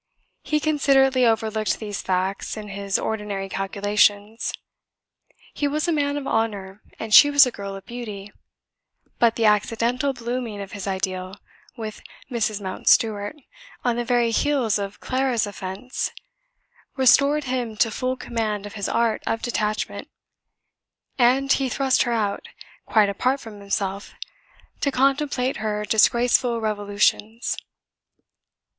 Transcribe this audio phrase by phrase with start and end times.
[0.41, 4.51] He considerately overlooked these facts in his ordinary calculations;
[5.53, 8.31] he was a man of honour and she was a girl of beauty;
[9.19, 11.35] but the accidental blooming of his ideal,
[11.77, 12.01] with
[12.31, 12.59] Mrs.
[12.59, 13.35] Mountstuart,
[13.85, 16.09] on the very heels of Clara's offence,
[16.95, 20.07] restored him to full command of his art of detachment,
[21.19, 22.47] and he thrust her out,
[22.87, 24.15] quite apart from himself,
[24.79, 27.55] to contemplate her disgraceful revolutions.